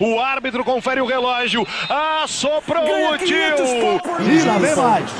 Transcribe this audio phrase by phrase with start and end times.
[0.00, 1.66] O árbitro confere o relógio.
[2.22, 3.36] Assoprou o tio.
[4.20, 5.10] E lá vem mais.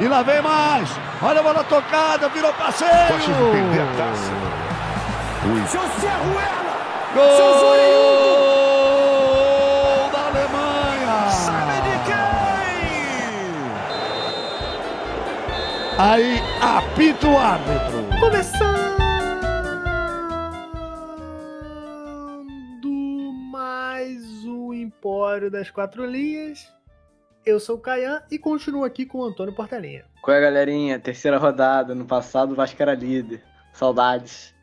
[0.00, 0.88] E lá vem mais.
[1.20, 2.90] Olha a bola tocada, virou passeio.
[3.08, 4.30] Pode perder a taça.
[7.14, 7.28] Gol
[10.12, 11.26] da Alemanha.
[15.98, 18.06] Aí apita o árbitro.
[18.20, 18.81] Começando
[25.02, 26.72] Empório das Quatro Linhas.
[27.44, 30.04] Eu sou o Caian e continuo aqui com o Antônio Portelinha.
[30.22, 30.96] Qual é, galerinha?
[30.96, 31.92] Terceira rodada.
[31.92, 33.42] No passado, o Vasco era líder.
[33.72, 34.54] Saudades.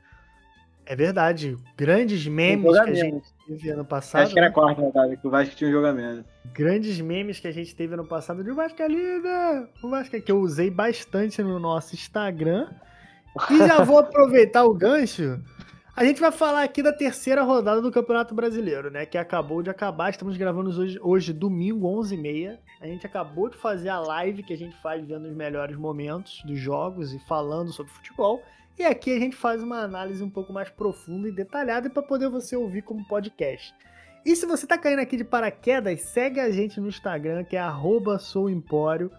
[0.85, 4.21] É verdade, grandes memes que a gente teve ano passado.
[4.21, 4.55] Acho que era a né?
[4.55, 6.23] quarta rodada, que o Vasco tinha um jogamento.
[6.53, 9.67] Grandes memes que a gente teve ano passado de o Vasco é líder!
[9.83, 12.69] O Vasco é que eu usei bastante no nosso Instagram.
[13.51, 15.37] E já vou aproveitar o gancho.
[15.99, 19.05] A gente vai falar aqui da terceira rodada do Campeonato Brasileiro, né?
[19.05, 20.09] Que acabou de acabar.
[20.09, 22.57] Estamos gravando hoje, hoje domingo, 11h30.
[22.79, 26.41] A gente acabou de fazer a live que a gente faz vendo os melhores momentos
[26.45, 28.41] dos jogos e falando sobre futebol.
[28.77, 32.29] E aqui a gente faz uma análise um pouco mais profunda e detalhada para poder
[32.29, 33.75] você ouvir como podcast.
[34.25, 37.59] E se você tá caindo aqui de paraquedas, segue a gente no Instagram, que é
[37.59, 39.11] arroba souempório.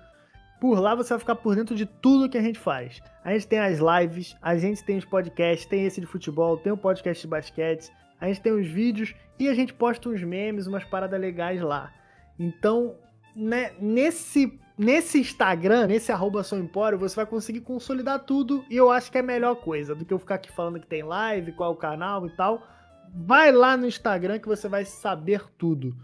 [0.61, 3.01] Por lá você vai ficar por dentro de tudo que a gente faz.
[3.25, 6.71] A gente tem as lives, a gente tem os podcasts, tem esse de futebol, tem
[6.71, 10.67] o podcast de basquete, a gente tem os vídeos e a gente posta uns memes,
[10.67, 11.91] umas paradas legais lá.
[12.39, 12.95] Então,
[13.35, 19.11] né, nesse, nesse Instagram, nesse arroba souempório, você vai conseguir consolidar tudo e eu acho
[19.11, 21.71] que é a melhor coisa do que eu ficar aqui falando que tem live, qual
[21.71, 22.67] é o canal e tal.
[23.15, 25.97] Vai lá no Instagram que você vai saber tudo.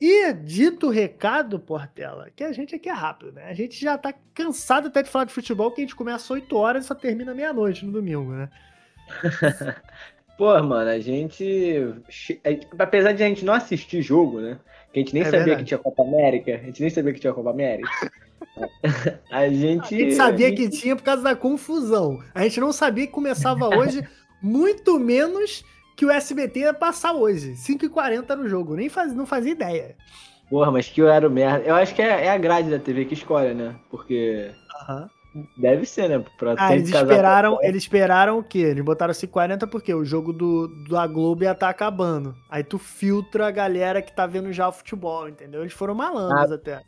[0.00, 3.46] E dito o recado, Portela, que a gente aqui é rápido, né?
[3.48, 6.56] A gente já tá cansado até de falar de futebol, que a gente começa 8
[6.56, 8.48] horas e só termina meia-noite no domingo, né?
[10.38, 11.94] Pô, mano, a gente.
[12.78, 14.58] Apesar de a gente não assistir jogo, né?
[14.92, 15.62] Que a gente nem É sabia verdade.
[15.64, 16.54] que tinha Copa América.
[16.54, 17.90] A gente nem sabia que tinha Copa América.
[19.32, 19.94] a gente.
[19.96, 22.22] A gente sabia a gente- que tinha por causa da confusão.
[22.32, 24.06] A gente não sabia que começava hoje,
[24.40, 25.64] muito menos
[25.98, 27.54] que o SBT ia passar hoje.
[27.56, 29.96] 5h40 no jogo, nem faz, não fazia ideia.
[30.48, 31.64] Porra, mas que horário merda.
[31.66, 33.74] Eu acho que é, é a grade da TV que escolhe, né?
[33.90, 34.48] Porque
[35.56, 36.24] deve ser, né?
[36.38, 38.60] Pra Ah, eles esperaram, com- eles esperaram o quê?
[38.60, 42.32] Eles botaram 540 porque o jogo do, da Globo ia estar acabando.
[42.48, 45.62] Aí tu filtra a galera que tá vendo já o futebol, entendeu?
[45.62, 46.80] Eles foram malandros até.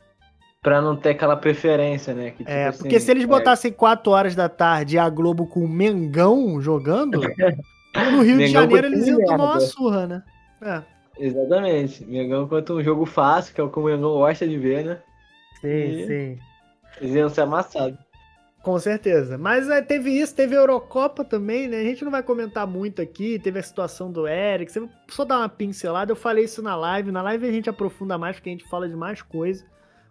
[0.62, 2.30] Pra não ter aquela preferência, né?
[2.30, 5.08] Que, tipo É, assim, porque se eles é, botassem 4 horas da tarde e a
[5.08, 7.20] Globo com o Mengão jogando,
[7.94, 9.60] no Rio de Mengão Janeiro com eles iam tomar uma merda.
[9.66, 10.22] surra, né?
[10.62, 10.82] É.
[11.18, 12.04] Exatamente.
[12.04, 14.98] Mengão contra um jogo fácil, que é o que o Mengão gosta de ver, né?
[15.60, 16.38] Sim, E- sim.
[17.00, 17.98] Eles iam ser amassados.
[18.62, 19.38] Com certeza.
[19.38, 21.78] Mas é, teve isso, teve a Eurocopa também, né?
[21.78, 23.38] A gente não vai comentar muito aqui.
[23.38, 24.70] Teve a situação do Eric.
[25.08, 26.12] Só dar uma pincelada.
[26.12, 27.10] Eu falei isso na live.
[27.10, 29.64] Na live a gente aprofunda mais, porque a gente fala de mais coisa.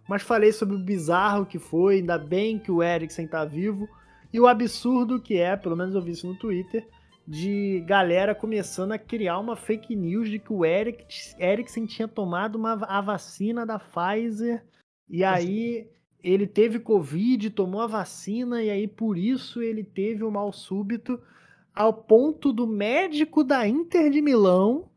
[0.08, 1.96] Mas falei sobre o bizarro que foi.
[1.96, 3.88] Ainda bem que o Eriksen tá vivo.
[4.32, 6.84] E o absurdo que é, pelo menos eu vi isso no Twitter,
[7.30, 11.06] de galera começando a criar uma fake news de que o Eric,
[11.38, 14.64] Eriksen tinha tomado uma, a vacina da Pfizer.
[15.08, 15.88] E aí
[16.24, 21.20] ele teve Covid, tomou a vacina, e aí por isso ele teve o mal súbito,
[21.72, 24.90] ao ponto do médico da Inter de Milão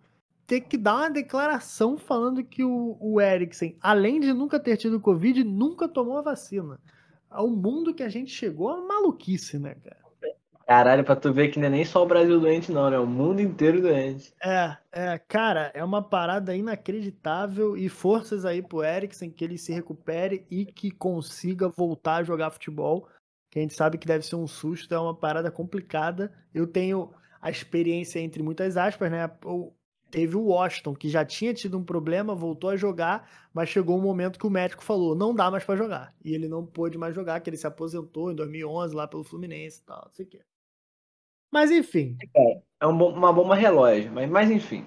[0.48, 5.00] ter que dar uma declaração falando que o, o Eriksen, além de nunca ter tido
[5.00, 6.80] Covid, nunca tomou a vacina.
[7.30, 10.03] O mundo que a gente chegou é uma maluquice, né, cara?
[10.66, 12.98] Caralho, pra tu ver que não é nem só o Brasil doente, não, né?
[12.98, 14.34] O mundo inteiro doente.
[14.42, 19.72] É, é, cara, é uma parada inacreditável e forças aí pro Eriksen que ele se
[19.74, 23.08] recupere e que consiga voltar a jogar futebol.
[23.50, 26.34] Que a gente sabe que deve ser um susto, é uma parada complicada.
[26.54, 29.30] Eu tenho a experiência entre muitas aspas, né?
[29.46, 29.72] O-
[30.12, 34.02] Teve o Washington, que já tinha tido um problema, voltou a jogar, mas chegou um
[34.02, 36.14] momento que o médico falou, não dá mais pra jogar.
[36.24, 39.80] E ele não pôde mais jogar, que ele se aposentou em 2011 lá pelo Fluminense
[39.82, 40.42] e tal, não sei o quê.
[41.54, 42.18] Mas enfim,
[42.82, 44.86] É um bom- uma bomba relógio, mas, mas enfim.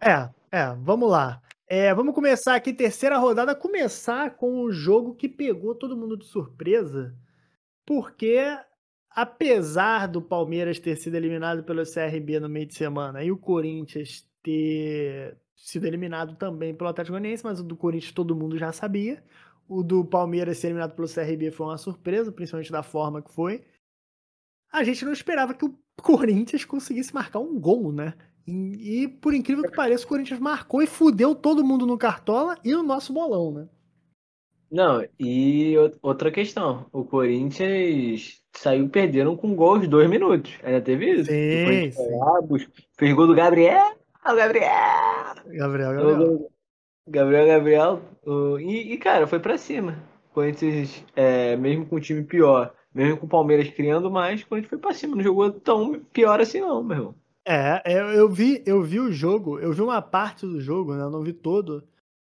[0.00, 1.42] É, é, vamos lá.
[1.68, 6.24] É, vamos começar aqui, terceira rodada, começar com o jogo que pegou todo mundo de
[6.24, 7.14] surpresa,
[7.84, 8.38] porque
[9.10, 14.26] apesar do Palmeiras ter sido eliminado pelo CRB no meio de semana e o Corinthians
[14.42, 19.22] ter sido eliminado também pelo Atlético Goianiense, mas o do Corinthians todo mundo já sabia.
[19.68, 23.62] O do Palmeiras ser eliminado pelo CRB foi uma surpresa, principalmente da forma que foi.
[24.72, 28.14] A gente não esperava que o Corinthians conseguisse marcar um gol, né?
[28.46, 32.56] E, e, por incrível que pareça, o Corinthians marcou e fudeu todo mundo no Cartola
[32.64, 33.68] e no nosso bolão, né?
[34.70, 36.86] Não, e o- outra questão.
[36.90, 40.54] O Corinthians saiu perdendo com gol aos dois minutos.
[40.62, 41.26] Ainda teve isso.
[41.30, 42.18] Sim, o sim.
[42.18, 42.40] lá,
[42.98, 43.94] fez gol do Gabriel.
[44.26, 44.70] o Gabriel!
[45.46, 46.50] Gabriel, Gabriel.
[47.06, 48.00] Gabriel, Gabriel.
[48.60, 50.02] E, e, cara, foi pra cima.
[50.32, 54.70] Corinthians, é, mesmo com o time pior, mesmo com o Palmeiras criando mais, o Corinthians
[54.70, 55.16] foi pra cima.
[55.16, 57.14] Não jogou tão pior assim, não, meu irmão.
[57.44, 61.02] É, é, eu vi, eu vi o jogo, eu vi uma parte do jogo, né?
[61.02, 61.82] Eu não vi todo.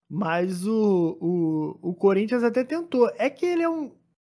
[0.09, 3.11] Mas o, o, o Corinthians até tentou.
[3.17, 3.91] É que ele é um,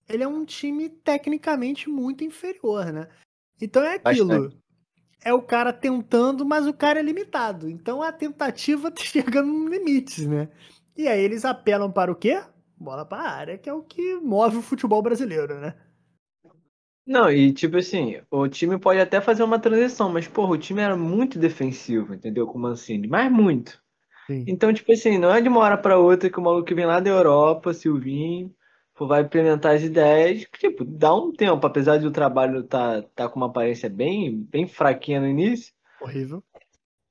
[0.08, 3.08] ele é um time tecnicamente muito inferior, né?
[3.60, 4.28] Então é aquilo.
[4.28, 4.60] Bastante.
[5.22, 7.68] É o cara tentando, mas o cara é limitado.
[7.68, 10.48] Então a tentativa tá chegando no limite, né?
[10.96, 12.42] E aí eles apelam para o quê?
[12.78, 15.74] Bola para a área, que é o que move o futebol brasileiro, né?
[17.10, 20.80] Não, e tipo assim, o time pode até fazer uma transição, mas porra, o time
[20.80, 22.46] era muito defensivo, entendeu?
[22.46, 23.82] Com o Mancini, mas muito.
[24.28, 24.44] Sim.
[24.46, 27.00] Então, tipo assim, não é de uma hora para outra que o maluco vem lá
[27.00, 28.54] da Europa, Silvinho,
[28.96, 33.40] vai implementar as ideias, tipo, dá um tempo, apesar de o trabalho tá, tá com
[33.40, 35.74] uma aparência bem, bem fraquinha no início.
[36.00, 36.44] Horrível.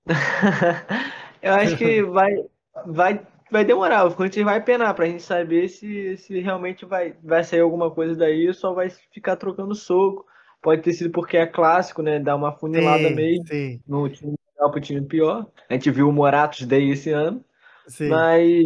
[1.41, 2.45] eu acho que vai,
[2.85, 7.43] vai, vai demorar, o Corinthians vai penar pra gente saber se, se realmente vai, vai
[7.43, 10.25] sair alguma coisa daí ou só vai ficar trocando soco.
[10.61, 12.19] Pode ter sido porque é clássico, né?
[12.19, 13.81] Dar uma funilada sim, mesmo sim.
[13.87, 15.47] no time melhor pro time pior.
[15.69, 17.43] A gente viu o Moratos Day esse ano.
[17.87, 18.09] Sim.
[18.09, 18.65] Mas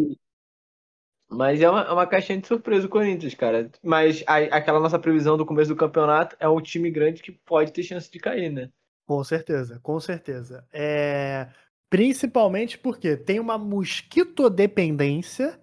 [1.30, 3.70] mas é uma, é uma caixinha de surpresa o Corinthians, cara.
[3.82, 7.72] Mas a, aquela nossa previsão do começo do campeonato é um time grande que pode
[7.72, 8.70] ter chance de cair, né?
[9.06, 10.66] Com certeza, com certeza.
[10.72, 11.48] É...
[11.94, 15.60] Principalmente porque tem uma mosquitodependência.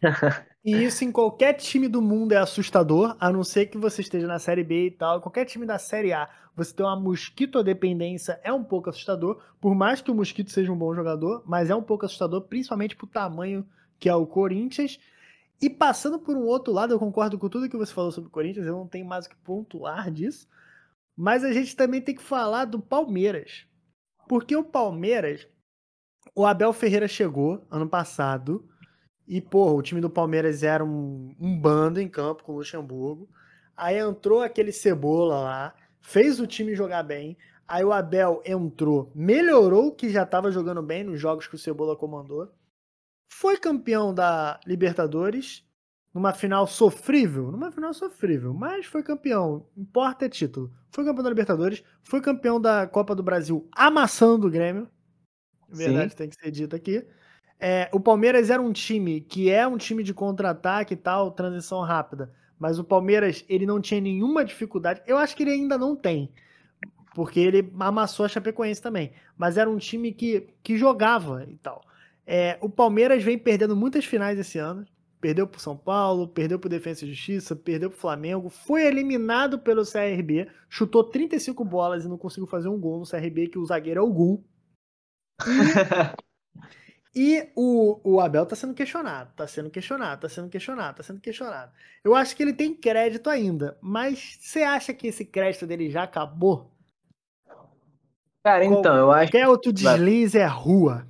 [0.64, 4.28] e isso em qualquer time do mundo é assustador, a não ser que você esteja
[4.28, 5.20] na Série B e tal.
[5.20, 9.42] Qualquer time da Série A, você ter uma mosquitodependência é um pouco assustador.
[9.60, 12.94] Por mais que o Mosquito seja um bom jogador, mas é um pouco assustador, principalmente
[12.94, 13.66] pro tamanho
[13.98, 15.00] que é o Corinthians.
[15.60, 18.32] E passando por um outro lado, eu concordo com tudo que você falou sobre o
[18.32, 20.46] Corinthians, eu não tenho mais o que pontuar disso.
[21.16, 23.66] Mas a gente também tem que falar do Palmeiras.
[24.28, 25.48] Porque o Palmeiras,
[26.34, 28.68] o Abel Ferreira chegou ano passado
[29.26, 33.28] e, porra, o time do Palmeiras era um, um bando em campo com o Luxemburgo.
[33.76, 37.36] Aí entrou aquele Cebola lá, fez o time jogar bem.
[37.66, 41.58] Aí o Abel entrou, melhorou o que já estava jogando bem nos jogos que o
[41.58, 42.52] Cebola comandou
[43.32, 45.64] foi campeão da Libertadores
[46.14, 50.70] numa final sofrível, numa final sofrível, mas foi campeão, importa é título.
[50.90, 54.88] Foi campeão da Libertadores, foi campeão da Copa do Brasil amassando o Grêmio.
[55.72, 56.16] Verdade, Sim.
[56.16, 57.04] tem que ser dito aqui.
[57.58, 61.80] É, o Palmeiras era um time que é um time de contra-ataque e tal, transição
[61.80, 62.32] rápida.
[62.58, 65.00] Mas o Palmeiras, ele não tinha nenhuma dificuldade.
[65.06, 66.30] Eu acho que ele ainda não tem.
[67.14, 69.12] Porque ele amassou a Chapecoense também.
[69.36, 71.82] Mas era um time que, que jogava e tal.
[72.26, 74.84] É, o Palmeiras vem perdendo muitas finais esse ano.
[75.20, 79.84] Perdeu para São Paulo, perdeu para Defesa e Justiça, perdeu para Flamengo, foi eliminado pelo
[79.84, 84.00] CRB, chutou 35 bolas e não conseguiu fazer um gol no CRB, que o zagueiro
[84.00, 84.42] é o Gum.
[87.14, 91.20] E, o, o Abel tá sendo questionado, tá sendo questionado, tá sendo questionado, tá sendo
[91.20, 91.70] questionado.
[92.02, 96.04] Eu acho que ele tem crédito ainda, mas você acha que esse crédito dele já
[96.04, 96.70] acabou?
[98.42, 99.30] Cara, então, eu acho.
[99.30, 101.06] Qualquer outro deslize é rua.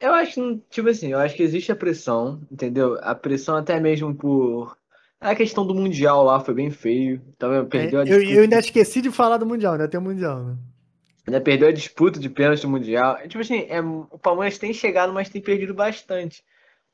[0.00, 2.98] Eu acho, tipo assim, eu acho que existe a pressão, entendeu?
[3.02, 4.76] A pressão até mesmo por.
[5.20, 7.22] A questão do Mundial lá foi bem feio.
[7.36, 10.42] Então, perdeu é, eu, eu, ainda esqueci de falar do Mundial, ainda tem o Mundial,
[10.42, 10.56] né?
[11.26, 13.16] Ainda perdeu a disputa de pênalti Mundial.
[13.28, 16.44] Tipo assim, é, o Palmeiras tem chegado, mas tem perdido bastante.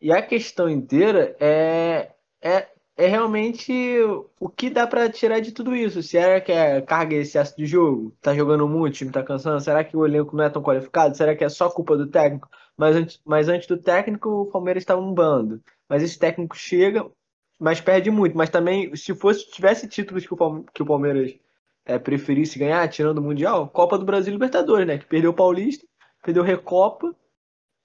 [0.01, 3.73] E a questão inteira é, é, é realmente
[4.39, 6.03] o que dá para tirar de tudo isso.
[6.03, 8.17] Será que é carga e excesso de jogo?
[8.21, 9.61] Tá jogando muito, o time tá cansando?
[9.61, 11.17] Será que o elenco não é tão qualificado?
[11.17, 12.49] Será que é só culpa do técnico?
[12.77, 15.61] Mas antes, mas antes do técnico, o Palmeiras estava um bando.
[15.89, 17.05] Mas esse técnico chega,
[17.59, 18.37] mas perde muito.
[18.37, 21.35] Mas também, se fosse tivesse títulos que o Palmeiras
[21.91, 24.99] é, preferisse ganhar, tirando o Mundial, Copa do Brasil e Libertadores, né?
[24.99, 25.87] Que perdeu o Paulista,
[26.23, 27.15] perdeu Recopa,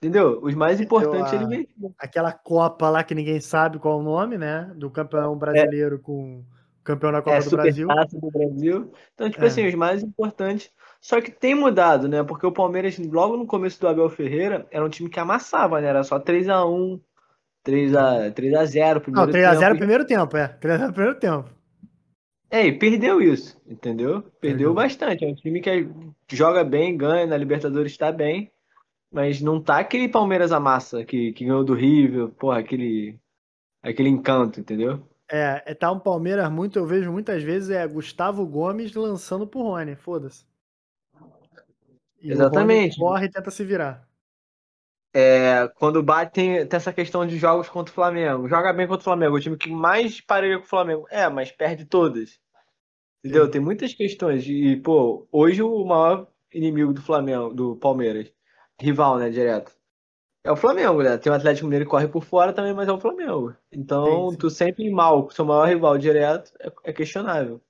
[0.02, 0.40] entendeu?
[0.42, 1.96] Os mais importantes a, ele venceu.
[1.98, 4.72] Aquela Copa lá que ninguém sabe qual é o nome, né?
[4.76, 6.00] Do campeão brasileiro é.
[6.00, 6.44] com
[6.84, 7.88] campeão da Copa é, do Brasil.
[7.88, 8.92] do Brasil.
[9.14, 9.48] Então, tipo é.
[9.48, 10.72] assim, os mais importantes
[11.06, 12.24] só que tem mudado, né?
[12.24, 15.88] Porque o Palmeiras, logo no começo do Abel Ferreira, era um time que amassava, né?
[15.88, 17.00] Era só 3x1,
[17.64, 19.78] 3x, 3x0 primeiro Não, 3x0 tempo.
[19.78, 20.58] primeiro tempo, é.
[20.60, 21.55] 3x0 primeiro tempo.
[22.50, 24.22] É, e perdeu isso, entendeu?
[24.22, 25.26] Perdeu, perdeu bastante.
[25.26, 25.90] É um time que
[26.30, 28.52] joga bem, ganha, na Libertadores está bem,
[29.12, 33.20] mas não tá aquele Palmeiras amassa que, que ganhou do River, porra, aquele,
[33.82, 35.08] aquele encanto, entendeu?
[35.30, 39.64] É, é, tá um Palmeiras muito, eu vejo muitas vezes, é Gustavo Gomes lançando pro
[39.64, 40.46] Rony, foda-se.
[42.22, 42.98] E Exatamente.
[42.98, 44.05] corre e tenta se virar.
[45.18, 48.50] É, quando bate, tem, tem, essa questão de jogos contra o Flamengo.
[48.50, 51.08] Joga bem contra o Flamengo, o time que mais parelha com o Flamengo.
[51.10, 52.38] É, mas perde todas.
[53.24, 53.46] Entendeu?
[53.46, 53.52] Sim.
[53.52, 54.46] Tem muitas questões.
[54.46, 58.30] E, pô, hoje o maior inimigo do Flamengo, do Palmeiras,
[58.78, 59.72] rival, né, direto.
[60.44, 61.18] É o Flamengo, né?
[61.18, 63.56] Tem o Atlético Mineiro que corre por fora também, mas é o Flamengo.
[63.72, 64.38] Então, Sim, sim.
[64.38, 67.62] tu sempre mal com seu maior rival direto é, é questionável.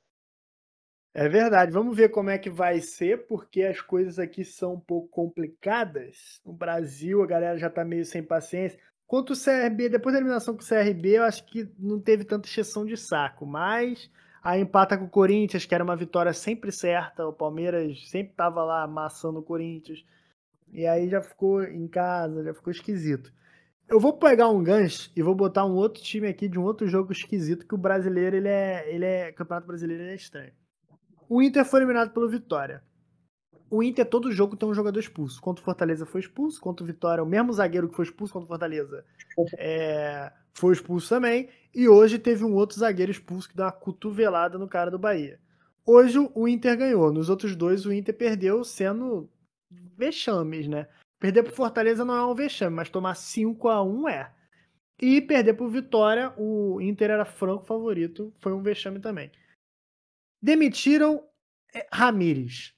[1.17, 1.71] É verdade.
[1.71, 6.41] Vamos ver como é que vai ser, porque as coisas aqui são um pouco complicadas.
[6.45, 8.77] No Brasil, a galera já tá meio sem paciência.
[9.07, 12.49] Quanto o CRB, depois da eliminação com o CRB, eu acho que não teve tanta
[12.49, 14.11] exceção de saco, mas
[14.43, 17.25] aí empata com o Corinthians, que era uma vitória sempre certa.
[17.25, 20.05] O Palmeiras sempre tava lá amassando o Corinthians.
[20.73, 23.31] E aí já ficou em casa, já ficou esquisito.
[23.87, 26.87] Eu vou pegar um gancho e vou botar um outro time aqui de um outro
[26.87, 28.93] jogo esquisito, que o brasileiro, ele é.
[28.93, 29.31] Ele é.
[29.31, 30.51] Campeonato brasileiro ele é estranho.
[31.27, 32.83] O Inter foi eliminado pelo Vitória.
[33.69, 35.41] O Inter, todo jogo, tem um jogador expulso.
[35.41, 38.45] Contra o Fortaleza foi expulso, contra o Vitória, o mesmo zagueiro que foi expulso contra
[38.45, 39.03] o Fortaleza
[39.57, 41.49] é, foi expulso também.
[41.73, 45.39] E hoje teve um outro zagueiro expulso que deu uma cotovelada no cara do Bahia.
[45.85, 47.11] Hoje o Inter ganhou.
[47.11, 49.29] Nos outros dois, o Inter perdeu sendo
[49.97, 50.87] vexames, né?
[51.19, 54.31] Perder pro Fortaleza não é um vexame, mas tomar 5 a 1 é.
[55.01, 59.31] E perder pro Vitória, o Inter era franco favorito, foi um vexame também.
[60.41, 61.23] Demitiram
[61.73, 62.73] é, Ramires.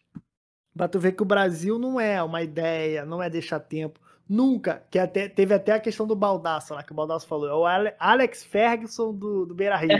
[0.76, 4.00] Pra tu ver que o Brasil não é uma ideia, não é deixar tempo.
[4.30, 7.54] Nunca, que até, teve até a questão do Baldaço lá, que o Baldaço falou, é
[7.54, 9.98] o Ale- Alex Ferguson do, do Beira Rio.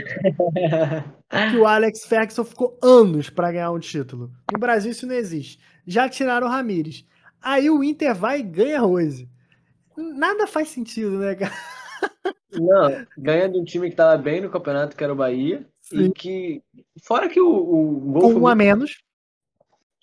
[1.50, 4.30] que o Alex Ferguson ficou anos pra ganhar um título.
[4.52, 5.58] No Brasil isso não existe.
[5.86, 7.06] Já tiraram o Ramires.
[7.40, 9.28] Aí o Inter vai e ganha hoje.
[9.96, 11.54] Nada faz sentido, né, cara?
[12.52, 15.66] Não, ganha de um time que tava bem no campeonato, que era o Bahia.
[15.88, 16.04] Sim.
[16.04, 16.62] E que.
[17.02, 19.02] Fora que o, o gol Com foi um a muito- menos.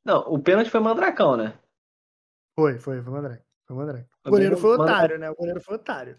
[0.03, 1.53] Não, o pênalti foi mandracão, né?
[2.57, 3.41] Foi, foi, foi o André.
[3.67, 3.99] Foi o André.
[3.99, 5.29] O Foi goleiro foi otário, né?
[5.31, 6.17] O goleiro foi otário.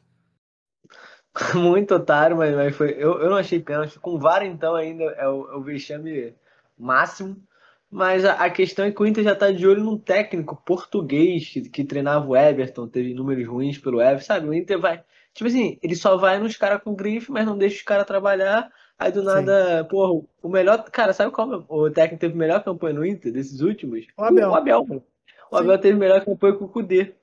[1.55, 2.91] Muito otário, mas, mas foi.
[2.93, 3.99] Eu, eu não achei pênalti.
[4.01, 6.35] Com VAR, então, ainda é o, é o vexame
[6.79, 7.37] máximo.
[7.91, 11.49] Mas a, a questão é que o Inter já tá de olho num técnico português
[11.49, 14.49] que, que treinava o Everton, teve números ruins pelo Everton, sabe?
[14.49, 15.05] O Inter vai.
[15.33, 18.69] Tipo assim, ele só vai nos caras com grife, mas não deixa os caras trabalhar.
[18.99, 19.27] Aí do Sim.
[19.27, 20.83] nada, porra, o melhor.
[20.91, 24.07] Cara, sabe qual o técnico teve melhor campanha no Inter desses últimos?
[24.17, 24.51] O Abel.
[24.51, 25.05] O Abel, mano.
[25.51, 25.65] O Sim.
[25.65, 27.15] Abel teve melhor campanha com o Kudê.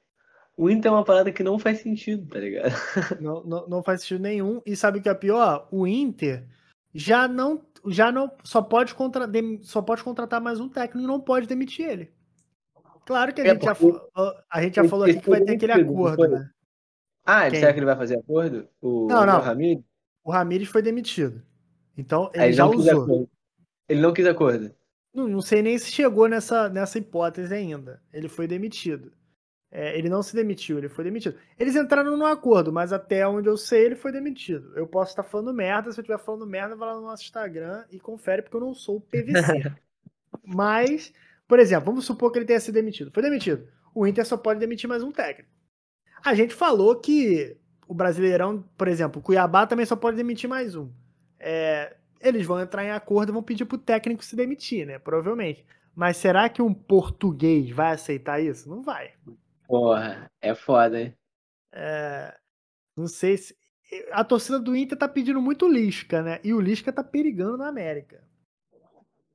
[0.56, 2.72] O Inter é uma parada que não faz sentido, tá ligado?
[3.20, 4.62] Não, não, não faz sentido nenhum.
[4.66, 5.68] E sabe o que é pior?
[5.72, 6.46] O Inter
[6.94, 9.28] já não, já não só pode, contra,
[9.64, 12.12] só pode contratar mais um técnico e não pode demitir ele.
[13.04, 13.76] Claro que a É, gente já,
[14.50, 16.50] a gente já falou aqui que vai ter aquele acordo, né?
[17.26, 17.60] Ah, Quem?
[17.60, 18.68] será que ele vai fazer acordo?
[18.80, 19.40] O, Não, não.
[19.40, 19.84] o Ramiro?
[20.24, 21.42] O Ramires foi demitido.
[21.98, 23.30] Então ele já usou.
[23.88, 24.74] Ele não quis acordo.
[25.14, 28.02] Não, não sei nem se chegou nessa, nessa hipótese ainda.
[28.12, 29.12] Ele foi demitido.
[29.76, 31.36] É, ele não se demitiu, ele foi demitido.
[31.58, 34.72] Eles entraram num acordo, mas até onde eu sei, ele foi demitido.
[34.76, 37.84] Eu posso estar falando merda, se eu estiver falando merda, vai lá no nosso Instagram
[37.90, 39.72] e confere, porque eu não sou o PVC.
[40.46, 41.12] mas,
[41.48, 43.12] por exemplo, vamos supor que ele tenha sido demitido.
[43.12, 43.68] Foi demitido.
[43.96, 45.50] O Inter só pode demitir mais um técnico.
[46.24, 47.58] A gente falou que
[47.88, 50.92] o Brasileirão, por exemplo, o Cuiabá também só pode demitir mais um.
[51.46, 54.98] É, eles vão entrar em acordo e vão pedir pro técnico se demitir, né?
[54.98, 55.66] Provavelmente.
[55.94, 58.70] Mas será que um português vai aceitar isso?
[58.70, 59.12] Não vai.
[59.68, 61.14] Porra, é foda, hein?
[61.72, 62.34] É,
[62.96, 63.56] não sei se.
[64.12, 66.40] A torcida do Inter tá pedindo muito Lisca, né?
[66.44, 68.24] E o Lisca tá perigando na América.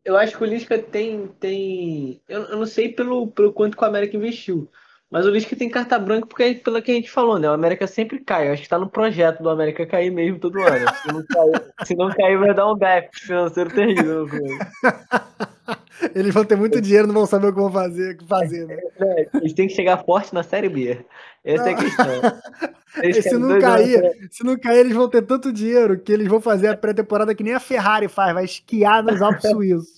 [0.04, 1.28] Eu acho que o Lisca tem.
[1.38, 2.22] tem...
[2.26, 4.68] Eu, eu não sei pelo, pelo quanto que o América investiu.
[5.10, 7.48] Mas o Lisca tem carta branca porque, pelo que a gente falou, né?
[7.48, 8.48] O América sempre cai.
[8.48, 10.86] Eu acho que tá no projeto do América cair mesmo todo ano.
[11.02, 14.26] Se não cair, se não cair vai dar um déficit financeiro terrível.
[16.14, 18.66] Eles vão ter muito dinheiro, não vão saber o que vão fazer, o que fazer,
[18.66, 18.76] né?
[19.00, 19.26] Né?
[19.34, 21.04] Eles têm que chegar forte na Série B.
[21.44, 22.06] Essa é a questão.
[23.02, 26.10] Eles se não anos cair, pra- se não cair, eles vão ter tanto dinheiro que
[26.12, 29.94] eles vão fazer a pré-temporada que nem a Ferrari faz, vai esquiar nos Alpes Suíços.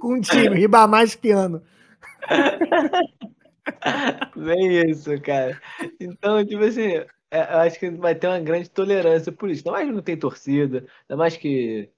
[0.00, 1.62] Com um time, Ribamar esquiando.
[4.36, 5.60] Bem isso, cara.
[6.00, 9.60] Então, tipo assim, é, eu acho que vai ter uma grande tolerância por isso.
[9.60, 11.90] Ainda mais que não tem torcida, ainda mais que.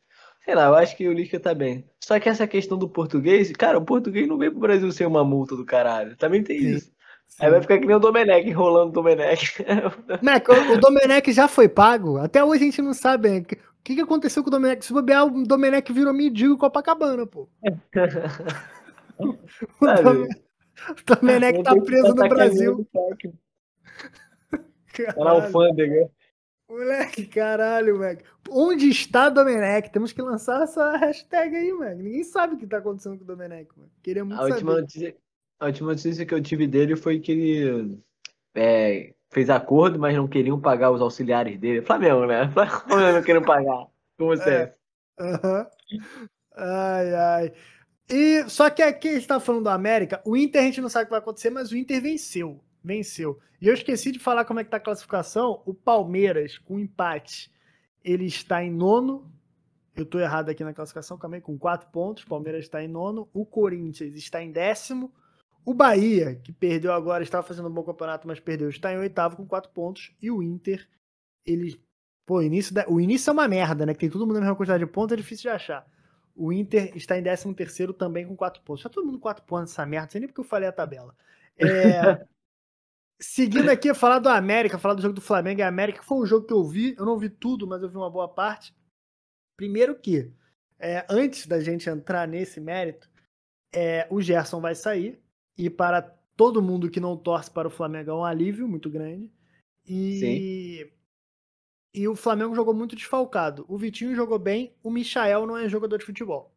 [0.44, 1.84] Sei lá, eu acho que o Lisca tá bem.
[2.02, 5.22] Só que essa questão do português, cara, o português não veio pro Brasil sem uma
[5.22, 6.16] multa do caralho.
[6.16, 6.92] Também tem Sim, isso.
[7.38, 9.64] Aí vai ficar que nem o Domenech, enrolando o Domenech.
[10.22, 12.18] Mac, o, o Domenech já foi pago?
[12.18, 13.38] Até hoje a gente não sabe né?
[13.38, 13.44] o
[13.84, 14.84] que, que aconteceu com o Domenech.
[14.84, 17.48] Se bobear, o Domenech virou mendigo Copacabana, pô.
[19.20, 19.36] O
[19.84, 20.28] Sabe?
[21.06, 22.88] Domenech tá Tem que preso no Brasil.
[22.92, 23.32] saque.
[24.92, 25.28] Tá na Caralho.
[25.44, 26.10] alfândega.
[26.68, 28.20] Moleque, caralho, Mac.
[28.50, 29.90] Onde está Domenech?
[29.90, 31.96] Temos que lançar essa hashtag aí, Mac.
[31.96, 33.90] Ninguém sabe o que tá acontecendo com o Domenech, mano.
[34.02, 34.80] Queria muito A última, saber.
[34.82, 35.16] notícia,
[35.60, 37.98] a última notícia que eu tive dele foi que ele
[38.54, 41.82] é, fez acordo, mas não queriam pagar os auxiliares dele.
[41.82, 42.48] Flamengo, né?
[42.88, 43.86] Flamengo não queriam pagar.
[44.18, 44.36] Como É.
[44.36, 44.74] sempre.
[45.20, 45.66] Aham.
[46.56, 47.52] Ai, ai.
[48.10, 50.88] E só que aqui a gente tá falando do América, o Inter a gente não
[50.88, 52.60] sabe o que vai acontecer, mas o Inter venceu.
[52.82, 53.38] Venceu.
[53.60, 55.62] E eu esqueci de falar como é que tá a classificação.
[55.64, 57.52] O Palmeiras, com empate,
[58.02, 59.30] ele está em nono.
[59.94, 62.24] Eu tô errado aqui na classificação, também com quatro pontos.
[62.24, 63.28] O Palmeiras está em nono.
[63.32, 65.12] O Corinthians está em décimo.
[65.64, 69.36] O Bahia, que perdeu agora, estava fazendo um bom campeonato, mas perdeu, está em oitavo
[69.36, 70.12] com quatro pontos.
[70.20, 70.88] E o Inter,
[71.44, 71.80] ele.
[72.26, 72.88] Pô, o início, da...
[72.88, 73.92] o início é uma merda, né?
[73.92, 75.86] Que tem todo mundo na mesma quantidade de pontos, é difícil de achar.
[76.40, 78.82] O Inter está em décimo terceiro também com quatro pontos.
[78.82, 80.72] Já todo mundo com quatro pontos nessa merda, não sei nem porque eu falei a
[80.72, 81.14] tabela.
[81.58, 82.26] É...
[83.20, 86.46] Seguindo aqui, falar do América, falar do jogo do Flamengo e América, foi um jogo
[86.46, 88.74] que eu vi, eu não vi tudo, mas eu vi uma boa parte.
[89.54, 90.32] Primeiro que,
[90.78, 93.10] é, antes da gente entrar nesse mérito,
[93.74, 95.20] é, o Gerson vai sair,
[95.58, 96.00] e para
[96.34, 99.30] todo mundo que não torce para o Flamengo é um alívio muito grande.
[99.86, 100.99] E, Sim.
[101.92, 103.64] E o Flamengo jogou muito desfalcado.
[103.68, 106.54] O Vitinho jogou bem, o Michael não é jogador de futebol.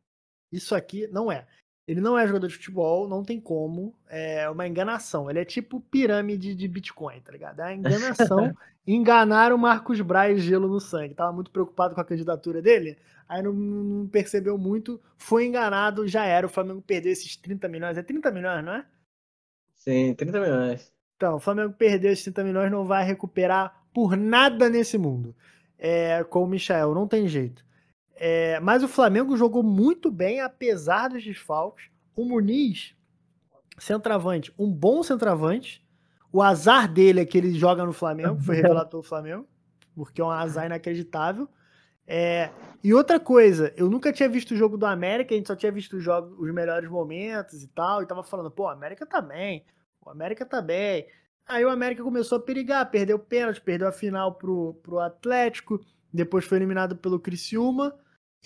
[0.51, 1.47] Isso aqui não é.
[1.85, 3.93] Ele não é jogador de futebol, não tem como.
[4.07, 5.29] É uma enganação.
[5.29, 7.59] Ele é tipo pirâmide de Bitcoin, tá ligado?
[7.59, 8.55] É uma enganação.
[8.87, 11.15] Enganaram o Marcos Braz gelo no sangue.
[11.15, 12.97] Tava muito preocupado com a candidatura dele.
[13.27, 15.01] Aí não, não, percebeu muito.
[15.17, 16.45] Foi enganado, já era.
[16.45, 17.97] O Flamengo perdeu esses 30 milhões.
[17.97, 18.85] É 30 milhões, não é?
[19.75, 20.93] Sim, 30 milhões.
[21.17, 25.35] Então, o Flamengo perdeu esses 30 milhões, não vai recuperar por nada nesse mundo.
[25.77, 27.63] É, com o Michel, não tem jeito.
[28.15, 31.89] É, mas o Flamengo jogou muito bem, apesar dos desfalques.
[32.15, 32.95] O Muniz,
[33.77, 35.83] centroavante, um bom centroavante.
[36.31, 39.47] O azar dele é que ele joga no Flamengo, foi revelado pelo Flamengo,
[39.95, 41.47] porque é um azar inacreditável.
[42.05, 42.49] É,
[42.83, 45.71] e outra coisa, eu nunca tinha visto o jogo do América, a gente só tinha
[45.71, 49.21] visto os, jogos, os melhores momentos e tal, e tava falando, pô, o América tá
[49.21, 49.65] bem,
[50.01, 51.07] o América tá bem.
[51.45, 55.79] Aí o América começou a perigar, perdeu pênalti, perdeu a final pro, pro Atlético,
[56.11, 57.93] depois foi eliminado pelo Criciúma.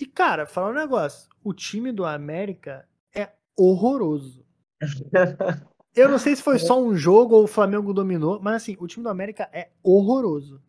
[0.00, 4.44] E, cara, falar um negócio: o time do América é horroroso.
[5.94, 8.86] Eu não sei se foi só um jogo ou o Flamengo dominou, mas assim, o
[8.86, 10.62] time do América é horroroso.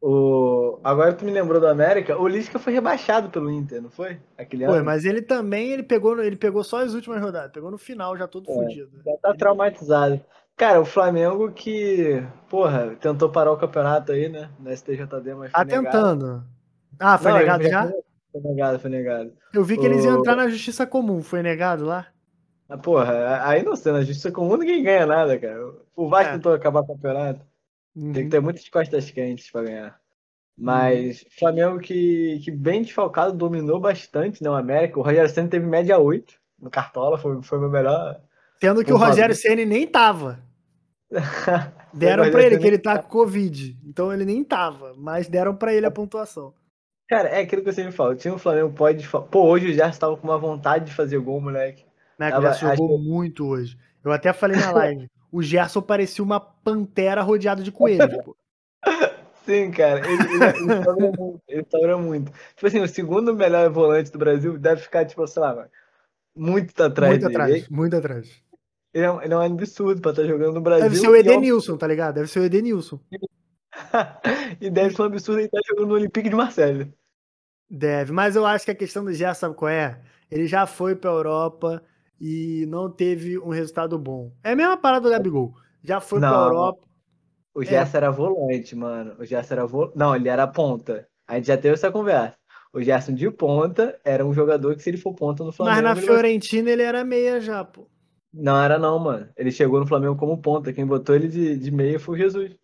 [0.00, 0.80] O...
[0.82, 4.18] Agora tu me lembrou do América, o Lisca foi rebaixado pelo Inter, não foi?
[4.36, 4.84] Aquele foi, ano.
[4.84, 8.26] mas ele também ele pegou, ele pegou só as últimas rodadas, pegou no final já
[8.26, 8.90] todo é, fodido.
[9.04, 9.38] Já tá ele...
[9.38, 10.20] traumatizado.
[10.60, 14.50] Cara, o Flamengo que, porra, tentou parar o campeonato aí, né?
[14.58, 16.44] Na STJD, mas Tá tentando.
[16.98, 17.90] Ah, foi não, negado já?
[18.30, 19.32] Foi negado, foi negado.
[19.54, 19.86] Eu vi que o...
[19.86, 22.08] eles iam entrar na justiça comum, foi negado lá?
[22.68, 25.72] Ah, porra, aí não sei, na justiça comum ninguém ganha nada, cara.
[25.96, 26.32] O Vasco é.
[26.34, 27.40] tentou acabar o campeonato.
[27.96, 28.12] Uhum.
[28.12, 29.98] Tem que ter muitas costas quentes para ganhar.
[30.58, 31.28] Mas uhum.
[31.38, 34.50] Flamengo que, que bem desfalcado, dominou bastante, né?
[34.50, 34.98] O América.
[34.98, 38.20] O Rogério Senna teve média 8 no Cartola, foi, foi o meu melhor.
[38.60, 40.49] Tendo que o Rogério Senna nem tava.
[41.92, 43.76] deram para ele que ele tá com Covid.
[43.84, 46.54] Então ele nem tava, mas deram para ele a pontuação.
[47.08, 48.14] Cara, é aquilo que você me fala.
[48.14, 49.08] Tinha o Flamengo pode.
[49.08, 51.84] Pô, hoje o Gerson tava com uma vontade de fazer gol, moleque.
[52.16, 53.04] Né, tava, o Gerson jogou que...
[53.04, 53.76] muito hoje.
[54.04, 55.10] Eu até falei na live.
[55.32, 58.36] o Gerson parecia uma pantera rodeada de coelhos, pô.
[59.44, 62.32] Sim, cara, ele, ele, ele, sobra muito, ele sobra muito.
[62.54, 65.66] Tipo assim, o segundo melhor volante do Brasil deve ficar, tipo, sei lá,
[66.36, 67.42] muito atrás Muito dele.
[67.42, 68.42] atrás, muito atrás.
[68.92, 70.84] Ele é, ele é, um absurdo pra estar tá jogando no Brasil.
[70.84, 72.14] Deve ser o é Edenilson, tá ligado?
[72.14, 73.00] Deve ser o Edenilson.
[74.60, 76.92] e deve ser um absurdo ele estar tá jogando no Olympique de Marseille.
[77.68, 80.00] Deve, mas eu acho que a questão do Gerson, sabe qual é?
[80.28, 81.84] Ele já foi pra Europa,
[82.20, 84.30] e não teve um resultado bom.
[84.44, 85.54] É a mesma parada do Gabigol.
[85.82, 86.86] Já foi não, pra Europa.
[87.54, 87.96] O Gerson é.
[87.96, 89.16] era volante, mano.
[89.18, 89.96] O Gerson era volante.
[89.96, 91.08] Não, ele era ponta.
[91.26, 92.36] A gente já teve essa conversa.
[92.72, 95.82] O Gerson de ponta era um jogador que, se ele for ponta no Flamengo.
[95.82, 97.88] Mas na Fiorentina ele era meia já, pô.
[98.32, 99.28] Não era, não, mano.
[99.36, 100.72] Ele chegou no Flamengo como ponta.
[100.72, 102.56] Quem botou ele de, de meia foi o Jesus.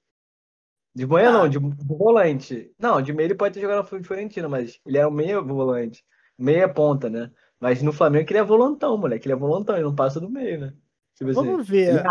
[0.95, 1.33] De manhã ah.
[1.33, 2.73] não, de, de, volante.
[2.79, 6.05] Não, de meia ele pode ter jogado na Fiorentina, mas ele era um meia volante.
[6.39, 7.31] Meia ponta, né?
[7.61, 9.27] Mas no Flamengo ele é volantão, moleque.
[9.27, 10.75] Ele é volantão, ele não passa do meio, né?
[11.15, 12.03] Tipo assim, Vamos ver.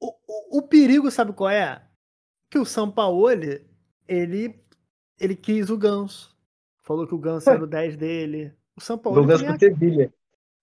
[0.00, 1.82] O, o, o, perigo, sabe qual é?
[2.50, 3.64] Que o São Paulo, ele,
[5.18, 6.36] ele, quis o Ganso.
[6.82, 8.54] Falou que o Ganso era o 10 dele.
[8.76, 9.22] O São Paulo.
[9.22, 10.12] O Ganso com Sevilha.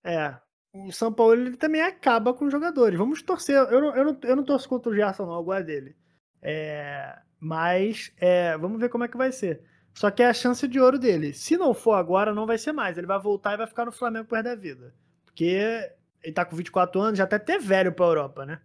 [0.03, 0.35] É.
[0.73, 2.97] O São Paulo ele também acaba com os jogadores.
[2.97, 3.55] Vamos torcer.
[3.55, 5.35] Eu não, eu não, eu não torço contra o Gerson, não.
[5.35, 5.95] Eu gosto dele.
[6.41, 9.61] É, mas é, vamos ver como é que vai ser.
[9.93, 11.33] Só que é a chance de ouro dele.
[11.33, 12.97] Se não for agora, não vai ser mais.
[12.97, 14.93] Ele vai voltar e vai ficar no Flamengo por da vida.
[15.23, 15.91] Porque
[16.23, 18.59] ele tá com 24 anos, já tá até velho pra Europa, né?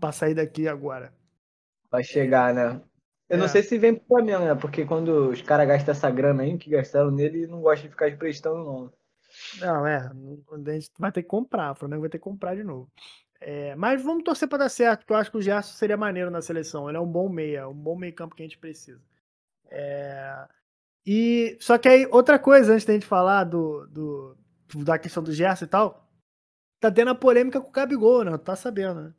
[0.00, 1.12] Pra sair daqui agora.
[1.90, 2.80] Vai chegar, né?
[3.28, 3.40] Eu é.
[3.40, 4.54] não sei se vem pro Flamengo, né?
[4.54, 8.08] Porque quando os caras gastam essa grana aí, que gastaram nele, não gosta de ficar
[8.08, 8.92] emprestando, não.
[9.60, 9.98] Não, é.
[9.98, 11.72] A gente vai ter que comprar.
[11.72, 12.90] O Flamengo vai ter que comprar de novo.
[13.40, 16.30] É, mas vamos torcer para dar certo, porque eu acho que o Gerson seria maneiro
[16.30, 16.88] na seleção.
[16.88, 19.00] Ele é um bom meia, um bom meio campo que a gente precisa.
[19.70, 20.46] É...
[21.06, 24.36] E só que aí outra coisa antes da gente falar do, do,
[24.84, 26.06] da questão do Gerson e tal,
[26.80, 28.36] tá tendo a polêmica com o Gabigol, né?
[28.38, 29.14] Tá sabendo, né?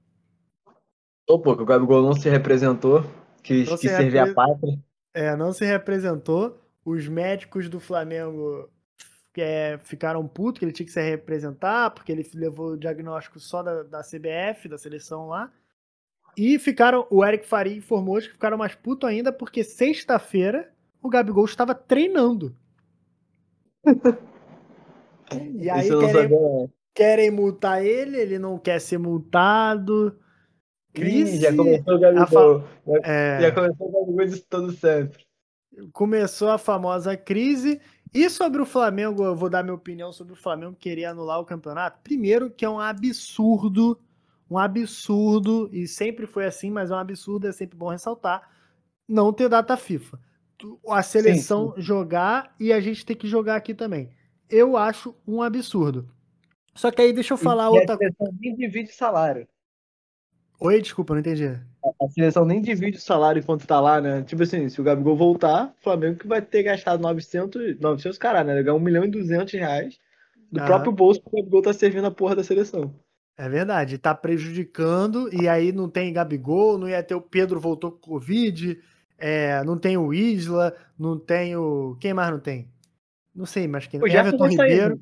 [1.28, 3.04] Ô, pô, que o Gabigol não se representou,
[3.42, 4.80] quis, Não quis se servir a pátria.
[5.14, 6.60] É, não se representou.
[6.86, 8.70] Os médicos do Flamengo
[9.42, 13.62] é, ficaram putos que ele tinha que se representar, porque ele levou o diagnóstico só
[13.64, 15.52] da, da CBF, da seleção lá.
[16.38, 20.72] E ficaram, o Eric Faria informou hoje que ficaram mais putos ainda, porque sexta-feira
[21.02, 22.56] o Gabigol estava treinando.
[25.56, 30.18] E aí querem, querem multar ele, ele não quer ser multado.
[30.94, 31.36] Crise.
[31.38, 32.64] Ih, já começou o Gabigol.
[33.04, 35.24] É, Já começou o Gabigol isso todo sempre.
[35.94, 37.80] começou a famosa crise.
[38.14, 41.46] E sobre o Flamengo, eu vou dar minha opinião sobre o Flamengo querer anular o
[41.46, 42.00] campeonato.
[42.04, 44.00] Primeiro, que é um absurdo,
[44.50, 48.50] um absurdo, e sempre foi assim, mas é um absurdo, é sempre bom ressaltar,
[49.08, 50.20] não ter data FIFA.
[50.90, 54.10] A seleção jogar e a gente ter que jogar aqui também.
[54.50, 56.10] Eu acho um absurdo.
[56.76, 59.48] Só que aí deixa eu falar E outra a seleção nem divide salário.
[60.60, 61.46] Oi, desculpa, não entendi.
[62.02, 64.22] A seleção nem divide o salário enquanto tá lá, né?
[64.24, 68.48] Tipo assim, se o Gabigol voltar, o Flamengo que vai ter gastado 900, 900 caralho,
[68.50, 68.62] né?
[68.62, 69.98] Ganhar 1 milhão e 200 reais
[70.52, 70.68] do Aham.
[70.68, 72.94] próprio bolso que o Gabigol tá servindo a porra da seleção.
[73.38, 77.90] É verdade, tá prejudicando, e aí não tem Gabigol, não ia ter o Pedro voltou
[77.94, 78.78] com Covid,
[79.18, 81.96] é, não tem o Isla, não tem o.
[82.02, 82.68] Quem mais não tem?
[83.34, 84.48] Não sei, mas quem O Gerson Everton.
[84.48, 85.00] Ribeiro.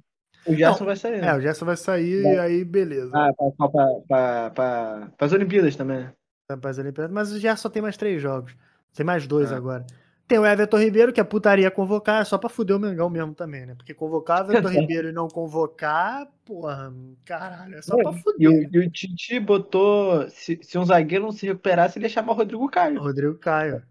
[0.48, 0.54] Né?
[0.54, 1.14] O Gerson Não, vai sair.
[1.16, 1.34] É, né?
[1.36, 3.12] o Gerson vai sair e aí beleza.
[3.14, 5.98] Ah, pra, pra, pra, pra, pra, pras Olimpíadas também.
[6.00, 6.14] né?
[6.50, 8.56] Rapaz, Olimpíada, Mas o Gerson só tem mais três jogos.
[8.96, 9.58] Tem mais dois Ah.
[9.58, 9.86] agora.
[10.28, 13.34] Tem o Everton Ribeiro, que é putaria convocar, é só pra fuder o Mengão mesmo
[13.34, 13.76] também, né?
[13.76, 18.50] Porque convocar o Everton Ribeiro e não convocar, porra, caralho, é só pra E fuder.
[18.50, 20.30] o, e o Tite botou.
[20.30, 23.00] Se, se um zagueiro não se recuperasse, ele ia chamar o Rodrigo Caio.
[23.02, 23.82] Rodrigo Caio.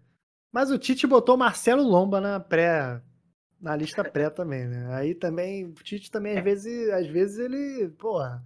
[0.53, 3.01] Mas o Tite botou Marcelo Lomba na pré,
[3.61, 4.87] na lista pré também, né?
[4.93, 8.43] Aí também, o Tite também às vezes, às vezes ele, porra.